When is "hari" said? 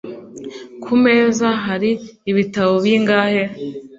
1.65-1.91